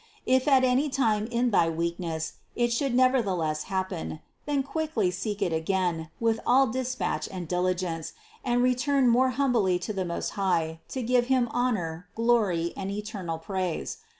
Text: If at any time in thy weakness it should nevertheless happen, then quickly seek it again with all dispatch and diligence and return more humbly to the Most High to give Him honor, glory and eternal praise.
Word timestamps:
If 0.25 0.47
at 0.47 0.63
any 0.63 0.89
time 0.89 1.27
in 1.27 1.51
thy 1.51 1.69
weakness 1.69 2.33
it 2.55 2.73
should 2.73 2.95
nevertheless 2.95 3.65
happen, 3.65 4.19
then 4.47 4.63
quickly 4.63 5.11
seek 5.11 5.43
it 5.43 5.53
again 5.53 6.09
with 6.19 6.39
all 6.43 6.65
dispatch 6.65 7.29
and 7.29 7.47
diligence 7.47 8.13
and 8.43 8.63
return 8.63 9.07
more 9.07 9.29
humbly 9.29 9.77
to 9.77 9.93
the 9.93 10.03
Most 10.03 10.29
High 10.29 10.79
to 10.89 11.03
give 11.03 11.27
Him 11.27 11.49
honor, 11.51 12.07
glory 12.15 12.73
and 12.75 12.89
eternal 12.89 13.37
praise. 13.37 13.99